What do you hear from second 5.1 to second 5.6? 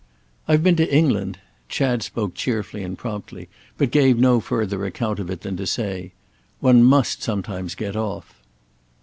of it than